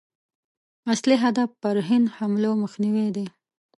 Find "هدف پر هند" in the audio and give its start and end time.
1.25-2.07